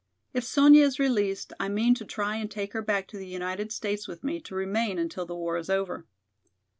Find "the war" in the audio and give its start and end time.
5.27-5.57